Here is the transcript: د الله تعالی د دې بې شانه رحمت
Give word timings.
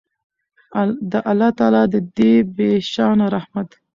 د 1.11 1.13
الله 1.31 1.49
تعالی 1.59 1.83
د 1.93 1.95
دې 2.17 2.33
بې 2.55 2.71
شانه 2.91 3.25
رحمت 3.35 3.69